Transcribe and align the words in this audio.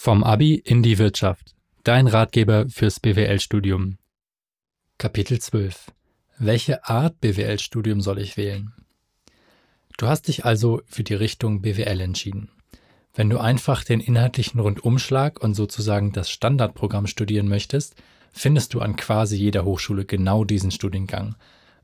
Vom 0.00 0.22
Abi 0.22 0.54
in 0.54 0.84
die 0.84 0.96
Wirtschaft. 0.98 1.56
Dein 1.82 2.06
Ratgeber 2.06 2.66
fürs 2.68 3.00
BWL-Studium. 3.00 3.98
Kapitel 4.96 5.40
12. 5.40 5.90
Welche 6.38 6.84
Art 6.84 7.20
BWL-Studium 7.20 8.00
soll 8.00 8.20
ich 8.20 8.36
wählen? 8.36 8.72
Du 9.96 10.06
hast 10.06 10.28
dich 10.28 10.44
also 10.44 10.82
für 10.86 11.02
die 11.02 11.14
Richtung 11.14 11.62
BWL 11.62 12.00
entschieden. 12.00 12.48
Wenn 13.12 13.28
du 13.28 13.38
einfach 13.38 13.82
den 13.82 13.98
inhaltlichen 13.98 14.60
Rundumschlag 14.60 15.42
und 15.42 15.54
sozusagen 15.54 16.12
das 16.12 16.30
Standardprogramm 16.30 17.08
studieren 17.08 17.48
möchtest, 17.48 17.96
findest 18.30 18.74
du 18.74 18.80
an 18.80 18.94
quasi 18.94 19.34
jeder 19.34 19.64
Hochschule 19.64 20.04
genau 20.04 20.44
diesen 20.44 20.70
Studiengang. 20.70 21.34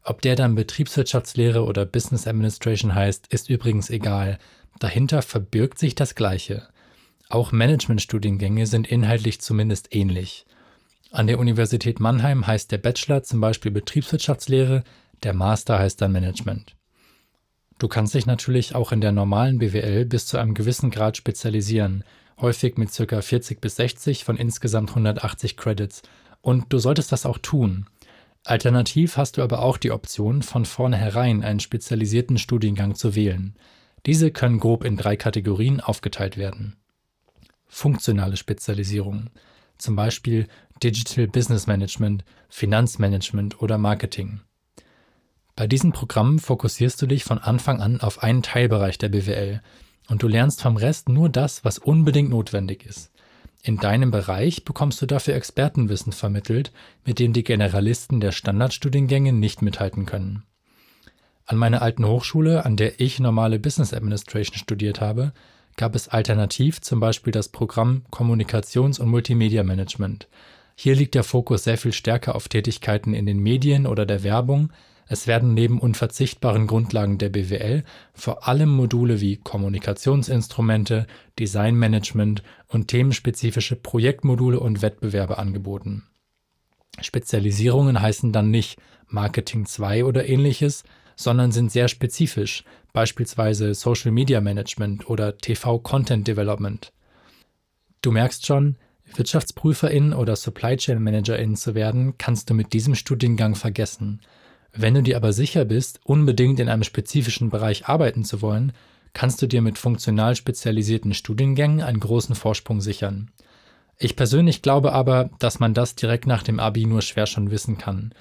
Ob 0.05 0.23
der 0.23 0.37
dann 0.37 0.55
Betriebswirtschaftslehre 0.55 1.65
oder 1.65 1.85
Business 1.85 2.29
Administration 2.29 2.95
heißt, 2.95 3.27
ist 3.33 3.51
übrigens 3.51 3.91
egal. 3.91 4.39
Dahinter 4.79 5.21
verbirgt 5.21 5.81
sich 5.81 5.97
das 5.97 6.15
Gleiche. 6.15 6.69
Auch 7.35 7.51
Managementstudiengänge 7.51 8.65
sind 8.65 8.87
inhaltlich 8.87 9.41
zumindest 9.41 9.93
ähnlich. 9.93 10.47
An 11.11 11.27
der 11.27 11.41
Universität 11.41 11.99
Mannheim 11.99 12.47
heißt 12.47 12.71
der 12.71 12.79
Bachelor 12.79 13.25
zum 13.25 13.41
Beispiel 13.41 13.73
Betriebswirtschaftslehre, 13.73 14.85
der 15.25 15.35
Master 15.35 15.81
heißt 15.81 16.01
dann 16.01 16.13
Management. 16.13 16.77
Du 17.81 17.89
kannst 17.89 18.15
dich 18.15 18.27
natürlich 18.27 18.77
auch 18.77 18.93
in 18.93 19.01
der 19.01 19.11
normalen 19.11 19.59
BWL 19.59 20.05
bis 20.05 20.27
zu 20.27 20.39
einem 20.39 20.55
gewissen 20.55 20.93
Grad 20.93 21.17
spezialisieren, 21.17 22.05
häufig 22.41 22.77
mit 22.77 22.93
ca. 22.93 23.21
40 23.21 23.61
bis 23.61 23.75
60 23.75 24.23
von 24.23 24.37
insgesamt 24.37 24.91
180 24.91 25.57
Credits, 25.57 26.03
und 26.41 26.73
du 26.73 26.79
solltest 26.79 27.11
das 27.11 27.27
auch 27.27 27.39
tun. 27.39 27.87
Alternativ 28.45 29.17
hast 29.17 29.39
du 29.39 29.43
aber 29.43 29.59
auch 29.63 29.77
die 29.77 29.91
Option, 29.91 30.43
von 30.43 30.65
vornherein 30.65 31.43
einen 31.43 31.59
spezialisierten 31.59 32.39
Studiengang 32.39 32.95
zu 32.95 33.17
wählen. 33.17 33.57
Diese 34.07 34.31
können 34.31 34.61
grob 34.61 34.85
in 34.85 34.97
drei 34.97 35.17
Kategorien 35.17 35.81
aufgeteilt 35.81 36.37
werden 36.37 36.77
funktionale 37.75 38.37
Spezialisierungen, 38.37 39.31
zum 39.79 39.97
Beispiel 39.97 40.47
Digital 40.83 41.27
Business 41.27 41.67
Management, 41.67 42.25
Finanzmanagement 42.49 43.61
oder 43.61 43.79
Marketing. 43.79 44.41
Bei 45.57 45.67
diesen 45.67 45.93
Programmen 45.93 46.39
fokussierst 46.39 47.03
du 47.03 47.07
dich 47.07 47.25
von 47.25 47.39
Anfang 47.39 47.81
an 47.81 48.01
auf 48.01 48.23
einen 48.23 48.43
Teilbereich 48.43 48.99
der 48.99 49.09
BWL 49.09 49.61
und 50.09 50.23
du 50.23 50.29
lernst 50.29 50.63
vom 50.63 50.77
Rest 50.77 51.09
nur 51.09 51.29
das, 51.29 51.65
was 51.65 51.79
unbedingt 51.79 52.31
notwendig 52.31 52.87
ist. 52.87 53.11
In 53.63 53.79
deinem 53.79 54.13
Bereich 54.13 54.65
bekommst 54.65 55.03
du 55.03 55.07
dafür 55.07 55.35
Expertenwissen 55.35 56.13
vermittelt, 56.13 56.71
mit 57.05 57.19
dem 57.19 57.33
die 57.33 57.45
Generalisten 57.45 58.21
der 58.21 58.31
Standardstudiengänge 58.31 59.33
nicht 59.33 59.63
mithalten 59.63 60.07
können. 60.07 60.45
An 61.47 61.57
meiner 61.57 61.83
alten 61.83 62.07
Hochschule, 62.07 62.65
an 62.65 62.77
der 62.77 63.01
ich 63.01 63.19
normale 63.19 63.59
Business 63.59 63.93
Administration 63.93 64.57
studiert 64.57 65.01
habe, 65.01 65.33
gab 65.77 65.95
es 65.95 66.09
alternativ 66.09 66.81
zum 66.81 67.01
Beispiel 67.01 67.33
das 67.33 67.49
Programm 67.49 68.03
Kommunikations- 68.11 69.01
und 69.01 69.09
Multimedia-Management. 69.09 70.29
Hier 70.77 70.95
liegt 70.95 71.15
der 71.15 71.25
Fokus 71.25 71.65
sehr 71.65 71.79
viel 71.79 71.93
stärker 71.93 72.35
auf 72.35 72.49
Tätigkeiten 72.49 73.15
in 73.15 73.27
den 73.27 73.39
Medien 73.39 73.87
oder 73.87 74.07
der 74.07 74.23
Werbung. 74.23 74.73
Es 75.07 75.27
werden 75.27 75.55
neben 75.55 75.79
unverzichtbaren 75.79 76.67
Grundlagen 76.67 77.19
der 77.19 77.29
BWL 77.29 77.85
vor 78.15 78.49
allem 78.49 78.71
Module 78.71 79.21
wie 79.21 79.37
Kommunikationsinstrumente, 79.37 81.07
Designmanagement 81.39 82.43
und 82.69 82.89
themenspezifische 82.89 83.77
Projektmodule 83.77 84.59
und 84.59 84.83
Wettbewerbe 84.83 85.39
angeboten. 85.39 86.05
Spezialisierungen 87.01 88.01
heißen 88.01 88.33
dann 88.33 88.51
nicht 88.51 88.79
Marketing 89.09 89.67
2 89.67 90.05
oder 90.05 90.29
ähnliches, 90.29 90.85
sondern 91.17 91.53
sind 91.53 91.71
sehr 91.71 91.89
spezifisch, 91.89 92.65
beispielsweise 92.95 93.75
Social 93.75 94.13
Media 94.13 94.41
Management 94.41 95.11
oder 95.11 95.37
TV 95.37 95.79
Content 95.81 96.27
Development. 96.27 96.91
Du 98.01 98.11
merkst 98.11 98.47
schon, 98.47 98.77
Wirtschaftsprüferin 99.15 100.15
oder 100.15 100.37
Supply 100.37 100.77
Chain 100.77 101.03
Managerin 101.03 101.57
zu 101.57 101.75
werden, 101.75 102.17
kannst 102.17 102.49
du 102.49 102.55
mit 102.55 102.73
diesem 102.73 102.95
Studiengang 102.95 103.55
vergessen. 103.55 104.23
Wenn 104.73 104.95
du 104.95 105.03
dir 105.03 105.17
aber 105.17 105.33
sicher 105.33 105.65
bist, 105.67 106.01
unbedingt 106.05 106.59
in 106.59 106.69
einem 106.69 106.85
spezifischen 106.85 107.51
Bereich 107.51 107.87
arbeiten 107.87 108.25
zu 108.25 108.41
wollen, 108.41 108.73
kannst 109.13 109.43
du 109.43 109.47
dir 109.47 109.61
mit 109.61 109.79
funktional 109.79 110.35
spezialisierten 110.35 111.15
Studiengängen 111.15 111.81
einen 111.81 112.01
großen 112.01 112.35
Vorsprung 112.35 112.81
sichern. 112.81 113.31
Ich 113.99 114.17
persönlich 114.17 114.63
glaube 114.63 114.93
aber, 114.93 115.31
dass 115.39 115.61
man 115.61 115.75
das 115.75 115.95
direkt 115.95 116.27
nach 116.27 116.43
dem 116.43 116.59
Abi 116.59 116.87
nur 116.87 117.03
schwer 117.03 117.27
schon 117.27 117.51
wissen 117.51 117.79
kann. 117.79 118.13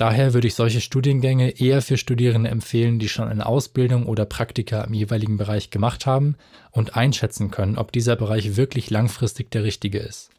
Daher 0.00 0.32
würde 0.32 0.48
ich 0.48 0.54
solche 0.54 0.80
Studiengänge 0.80 1.60
eher 1.60 1.82
für 1.82 1.98
Studierende 1.98 2.48
empfehlen, 2.48 2.98
die 2.98 3.10
schon 3.10 3.28
eine 3.28 3.44
Ausbildung 3.44 4.06
oder 4.06 4.24
Praktika 4.24 4.80
im 4.84 4.94
jeweiligen 4.94 5.36
Bereich 5.36 5.68
gemacht 5.68 6.06
haben 6.06 6.36
und 6.70 6.96
einschätzen 6.96 7.50
können, 7.50 7.76
ob 7.76 7.92
dieser 7.92 8.16
Bereich 8.16 8.56
wirklich 8.56 8.88
langfristig 8.88 9.50
der 9.50 9.62
richtige 9.62 9.98
ist. 9.98 10.30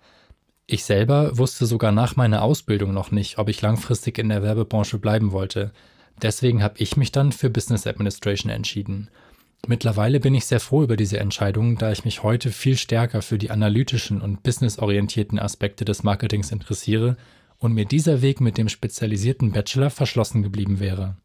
Ich 0.66 0.84
selber 0.84 1.38
wusste 1.38 1.68
sogar 1.68 1.92
nach 1.92 2.16
meiner 2.16 2.42
Ausbildung 2.42 2.92
noch 2.92 3.12
nicht, 3.12 3.38
ob 3.38 3.50
ich 3.50 3.62
langfristig 3.62 4.18
in 4.18 4.30
der 4.30 4.42
Werbebranche 4.42 4.98
bleiben 4.98 5.32
wollte. 5.32 5.72
Deswegen 6.24 6.64
habe 6.64 6.80
ich 6.80 6.98
mich 6.98 7.12
dann 7.12 7.32
für 7.32 7.52
Business 7.52 7.86
Administration 7.86 8.52
entschieden. 8.52 9.12
Mittlerweile 9.68 10.20
bin 10.20 10.34
ich 10.34 10.48
sehr 10.48 10.60
froh 10.60 10.82
über 10.82 10.98
diese 10.98 11.20
Entscheidung, 11.20 11.78
da 11.78 11.92
ich 11.92 12.04
mich 12.04 12.24
heute 12.24 12.50
viel 12.50 12.78
stärker 12.78 13.22
für 13.22 13.38
die 13.38 13.52
analytischen 13.52 14.22
und 14.22 14.42
businessorientierten 14.42 15.38
Aspekte 15.38 15.86
des 15.86 16.02
Marketings 16.02 16.52
interessiere 16.52 17.16
und 17.62 17.74
mir 17.74 17.86
dieser 17.86 18.22
Weg 18.24 18.42
mit 18.42 18.58
dem 18.58 18.68
spezialisierten 18.68 19.52
Bachelor 19.52 19.92
verschlossen 19.92 20.42
geblieben 20.42 20.80
wäre. 20.80 21.16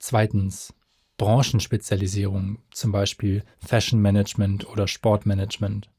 Zweitens. 0.00 0.74
Branchenspezialisierung, 1.18 2.60
zum 2.70 2.92
Beispiel 2.92 3.44
Fashion 3.58 4.00
Management 4.00 4.66
oder 4.66 4.88
Sportmanagement. 4.88 5.90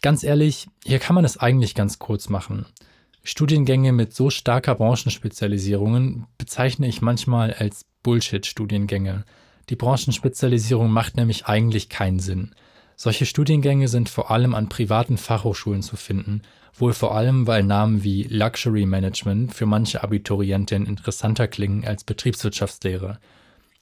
Ganz 0.00 0.24
ehrlich, 0.24 0.68
hier 0.82 0.98
kann 0.98 1.14
man 1.14 1.26
es 1.26 1.36
eigentlich 1.36 1.74
ganz 1.74 1.98
kurz 1.98 2.30
machen. 2.30 2.64
Studiengänge 3.22 3.92
mit 3.92 4.14
so 4.14 4.30
starker 4.30 4.74
Branchenspezialisierungen 4.74 6.26
bezeichne 6.38 6.88
ich 6.88 7.02
manchmal 7.02 7.52
als 7.52 7.84
Bullshit-Studiengänge. 8.02 9.26
Die 9.68 9.76
Branchenspezialisierung 9.76 10.90
macht 10.90 11.18
nämlich 11.18 11.44
eigentlich 11.44 11.90
keinen 11.90 12.20
Sinn. 12.20 12.54
Solche 12.96 13.26
Studiengänge 13.26 13.88
sind 13.88 14.08
vor 14.08 14.30
allem 14.30 14.54
an 14.54 14.68
privaten 14.68 15.18
Fachhochschulen 15.18 15.82
zu 15.82 15.96
finden 15.96 16.42
wohl 16.76 16.92
vor 16.92 17.14
allem, 17.14 17.46
weil 17.46 17.62
Namen 17.62 18.02
wie 18.02 18.24
Luxury 18.24 18.86
Management 18.86 19.54
für 19.54 19.66
manche 19.66 20.02
Abiturientinnen 20.02 20.88
interessanter 20.88 21.48
klingen 21.48 21.86
als 21.86 22.04
Betriebswirtschaftslehre. 22.04 23.18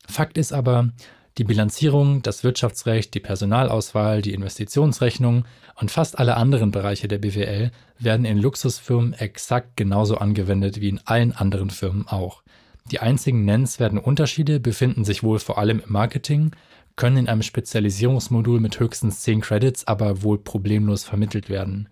Fakt 0.06 0.36
ist 0.36 0.52
aber, 0.52 0.90
die 1.38 1.44
Bilanzierung, 1.44 2.20
das 2.20 2.44
Wirtschaftsrecht, 2.44 3.14
die 3.14 3.20
Personalauswahl, 3.20 4.20
die 4.20 4.34
Investitionsrechnung 4.34 5.46
und 5.76 5.90
fast 5.90 6.18
alle 6.18 6.36
anderen 6.36 6.70
Bereiche 6.70 7.08
der 7.08 7.18
BWL 7.18 7.70
werden 7.98 8.26
in 8.26 8.36
Luxusfirmen 8.36 9.14
exakt 9.14 9.76
genauso 9.76 10.18
angewendet 10.18 10.80
wie 10.80 10.90
in 10.90 11.00
allen 11.06 11.32
anderen 11.32 11.70
Firmen 11.70 12.06
auch. 12.06 12.42
Die 12.90 13.00
einzigen 13.00 13.44
nennenswerten 13.44 13.98
Unterschiede 13.98 14.60
befinden 14.60 15.04
sich 15.04 15.22
wohl 15.22 15.38
vor 15.38 15.58
allem 15.58 15.80
im 15.80 15.92
Marketing, 15.92 16.50
können 16.96 17.16
in 17.16 17.28
einem 17.28 17.42
Spezialisierungsmodul 17.42 18.60
mit 18.60 18.78
höchstens 18.78 19.20
10 19.20 19.40
Credits 19.40 19.86
aber 19.86 20.22
wohl 20.22 20.38
problemlos 20.38 21.04
vermittelt 21.04 21.48
werden. 21.48 21.88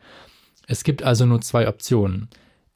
Es 0.67 0.85
gibt 0.85 1.03
also 1.03 1.27
nur 1.27 1.41
zwei 1.41 1.69
Optionen. 1.69 2.29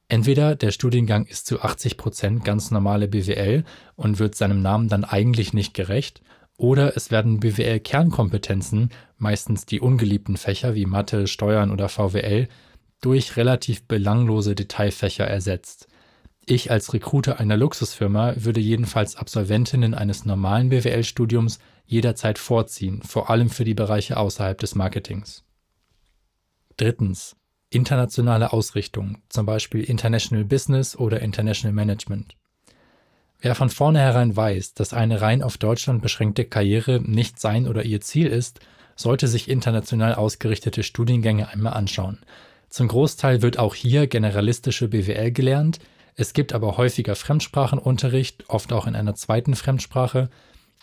Entweder 0.08 0.54
der 0.54 0.70
Studiengang 0.70 1.26
ist 1.26 1.46
zu 1.46 1.62
80 1.62 1.96
Prozent 1.96 2.44
ganz 2.44 2.70
normale 2.70 3.08
BWL 3.08 3.64
und 3.96 4.18
wird 4.18 4.34
seinem 4.34 4.62
Namen 4.62 4.88
dann 4.88 5.04
eigentlich 5.04 5.52
nicht 5.52 5.74
gerecht, 5.74 6.22
oder 6.56 6.96
es 6.96 7.10
werden 7.10 7.40
BWL-Kernkompetenzen, 7.40 8.90
meistens 9.18 9.66
die 9.66 9.80
ungeliebten 9.80 10.36
Fächer 10.36 10.74
wie 10.74 10.86
Mathe, 10.86 11.26
Steuern 11.26 11.72
oder 11.72 11.88
VWL, 11.88 12.48
durch 13.00 13.36
relativ 13.36 13.86
belanglose 13.86 14.54
Detailfächer 14.54 15.26
ersetzt. 15.26 15.88
Ich 16.46 16.70
als 16.70 16.92
Recruiter 16.92 17.40
einer 17.40 17.56
Luxusfirma 17.56 18.34
würde 18.36 18.60
jedenfalls 18.60 19.16
Absolventinnen 19.16 19.94
eines 19.94 20.26
normalen 20.26 20.68
BWL-Studiums 20.68 21.58
jederzeit 21.86 22.38
vorziehen, 22.38 23.00
vor 23.02 23.30
allem 23.30 23.48
für 23.48 23.64
die 23.64 23.74
Bereiche 23.74 24.18
außerhalb 24.18 24.58
des 24.58 24.74
Marketings. 24.74 25.44
Drittens 26.76 27.36
internationale 27.70 28.52
Ausrichtung, 28.52 29.18
zum 29.28 29.46
Beispiel 29.46 29.82
International 29.82 30.44
Business 30.44 30.96
oder 30.96 31.20
International 31.20 31.74
Management. 31.74 32.36
Wer 33.40 33.54
von 33.54 33.70
vornherein 33.70 34.36
weiß, 34.36 34.74
dass 34.74 34.92
eine 34.92 35.20
rein 35.20 35.42
auf 35.42 35.58
Deutschland 35.58 36.02
beschränkte 36.02 36.44
Karriere 36.44 37.00
nicht 37.00 37.40
sein 37.40 37.66
oder 37.66 37.84
ihr 37.84 38.00
Ziel 38.00 38.26
ist, 38.26 38.60
sollte 38.96 39.28
sich 39.28 39.48
international 39.48 40.14
ausgerichtete 40.14 40.82
Studiengänge 40.82 41.48
einmal 41.48 41.72
anschauen. 41.72 42.20
Zum 42.68 42.88
Großteil 42.88 43.42
wird 43.42 43.58
auch 43.58 43.74
hier 43.74 44.06
generalistische 44.06 44.88
BWL 44.88 45.32
gelernt, 45.32 45.78
es 46.16 46.32
gibt 46.32 46.52
aber 46.52 46.76
häufiger 46.76 47.16
Fremdsprachenunterricht, 47.16 48.48
oft 48.48 48.72
auch 48.72 48.86
in 48.86 48.94
einer 48.94 49.14
zweiten 49.14 49.56
Fremdsprache, 49.56 50.30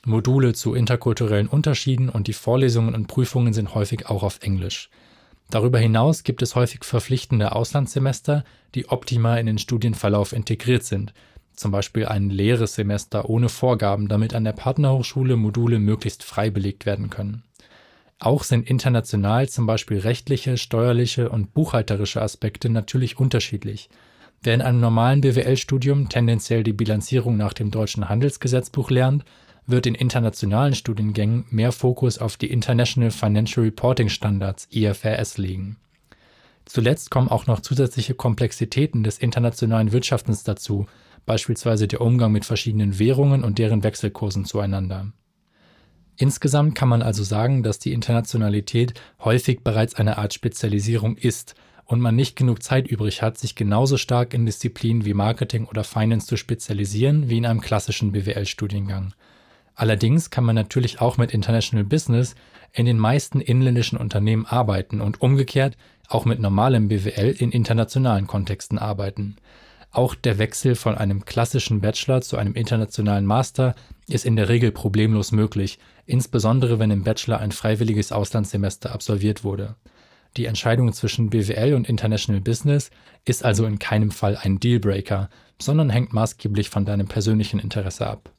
Module 0.05 0.53
zu 0.53 0.73
interkulturellen 0.73 1.47
Unterschieden 1.47 2.09
und 2.09 2.27
die 2.27 2.33
Vorlesungen 2.33 2.95
und 2.95 3.07
Prüfungen 3.07 3.53
sind 3.53 3.75
häufig 3.75 4.07
auch 4.07 4.23
auf 4.23 4.39
Englisch. 4.41 4.89
Darüber 5.49 5.79
hinaus 5.79 6.23
gibt 6.23 6.41
es 6.41 6.55
häufig 6.55 6.83
verpflichtende 6.83 7.53
Auslandssemester, 7.53 8.43
die 8.73 8.89
optimal 8.89 9.39
in 9.39 9.45
den 9.45 9.57
Studienverlauf 9.57 10.33
integriert 10.33 10.83
sind, 10.83 11.13
zum 11.55 11.71
Beispiel 11.71 12.07
ein 12.07 12.29
leeres 12.29 12.75
Semester 12.75 13.29
ohne 13.29 13.49
Vorgaben, 13.49 14.07
damit 14.07 14.33
an 14.33 14.43
der 14.43 14.53
Partnerhochschule 14.53 15.35
Module 15.35 15.77
möglichst 15.79 16.23
frei 16.23 16.49
belegt 16.49 16.85
werden 16.85 17.09
können. 17.09 17.43
Auch 18.17 18.43
sind 18.43 18.69
international 18.69 19.49
zum 19.49 19.65
Beispiel 19.65 19.99
rechtliche, 19.99 20.57
steuerliche 20.57 21.29
und 21.29 21.53
buchhalterische 21.53 22.21
Aspekte 22.21 22.69
natürlich 22.69 23.19
unterschiedlich. 23.19 23.89
Wer 24.43 24.55
in 24.55 24.61
einem 24.63 24.79
normalen 24.79 25.21
BWL-Studium 25.21 26.09
tendenziell 26.09 26.63
die 26.63 26.73
Bilanzierung 26.73 27.37
nach 27.37 27.53
dem 27.53 27.69
deutschen 27.69 28.09
Handelsgesetzbuch 28.09 28.89
lernt, 28.89 29.23
wird 29.67 29.85
in 29.85 29.93
internationalen 29.93 30.73
Studiengängen 30.73 31.45
mehr 31.51 31.71
Fokus 31.71 32.17
auf 32.17 32.37
die 32.37 32.49
International 32.49 33.11
Financial 33.11 33.63
Reporting 33.63 34.09
Standards 34.09 34.67
IFRS 34.71 35.37
legen. 35.37 35.77
Zuletzt 36.65 37.11
kommen 37.11 37.29
auch 37.29 37.45
noch 37.45 37.59
zusätzliche 37.59 38.15
Komplexitäten 38.15 39.03
des 39.03 39.19
internationalen 39.19 39.91
Wirtschaftens 39.91 40.43
dazu, 40.43 40.87
beispielsweise 41.27 41.87
der 41.87 42.01
Umgang 42.01 42.31
mit 42.31 42.45
verschiedenen 42.45 42.97
Währungen 42.97 43.43
und 43.43 43.59
deren 43.59 43.83
Wechselkursen 43.83 44.45
zueinander. 44.45 45.11
Insgesamt 46.17 46.73
kann 46.73 46.89
man 46.89 47.03
also 47.03 47.23
sagen, 47.23 47.61
dass 47.61 47.77
die 47.77 47.93
Internationalität 47.93 48.99
häufig 49.23 49.63
bereits 49.63 49.93
eine 49.93 50.17
Art 50.17 50.33
Spezialisierung 50.33 51.15
ist 51.15 51.53
und 51.91 51.99
man 51.99 52.15
nicht 52.15 52.37
genug 52.37 52.63
Zeit 52.63 52.87
übrig 52.87 53.21
hat, 53.21 53.37
sich 53.37 53.53
genauso 53.53 53.97
stark 53.97 54.33
in 54.33 54.45
Disziplinen 54.45 55.03
wie 55.03 55.13
Marketing 55.13 55.65
oder 55.65 55.83
Finance 55.83 56.25
zu 56.25 56.37
spezialisieren 56.37 57.29
wie 57.29 57.37
in 57.37 57.45
einem 57.45 57.59
klassischen 57.59 58.13
BWL-Studiengang. 58.13 59.13
Allerdings 59.75 60.29
kann 60.29 60.45
man 60.45 60.55
natürlich 60.55 61.01
auch 61.01 61.17
mit 61.17 61.31
International 61.31 61.83
Business 61.83 62.35
in 62.71 62.85
den 62.85 62.97
meisten 62.97 63.41
inländischen 63.41 63.97
Unternehmen 63.97 64.45
arbeiten 64.45 65.01
und 65.01 65.21
umgekehrt 65.21 65.75
auch 66.07 66.23
mit 66.23 66.39
normalem 66.39 66.87
BWL 66.87 67.35
in 67.37 67.51
internationalen 67.51 68.25
Kontexten 68.25 68.79
arbeiten. 68.79 69.35
Auch 69.91 70.15
der 70.15 70.37
Wechsel 70.37 70.75
von 70.75 70.95
einem 70.95 71.25
klassischen 71.25 71.81
Bachelor 71.81 72.21
zu 72.21 72.37
einem 72.37 72.53
internationalen 72.53 73.25
Master 73.25 73.75
ist 74.07 74.25
in 74.25 74.37
der 74.37 74.47
Regel 74.47 74.71
problemlos 74.71 75.33
möglich, 75.33 75.77
insbesondere 76.05 76.79
wenn 76.79 76.91
im 76.91 77.03
Bachelor 77.03 77.39
ein 77.39 77.51
freiwilliges 77.51 78.13
Auslandssemester 78.13 78.93
absolviert 78.93 79.43
wurde. 79.43 79.75
Die 80.37 80.45
Entscheidung 80.45 80.93
zwischen 80.93 81.29
BWL 81.29 81.73
und 81.73 81.89
International 81.89 82.41
Business 82.41 82.89
ist 83.25 83.43
also 83.43 83.65
in 83.65 83.79
keinem 83.79 84.11
Fall 84.11 84.37
ein 84.37 84.59
Dealbreaker, 84.59 85.29
sondern 85.61 85.89
hängt 85.89 86.13
maßgeblich 86.13 86.69
von 86.69 86.85
deinem 86.85 87.07
persönlichen 87.07 87.59
Interesse 87.59 88.07
ab. 88.07 88.33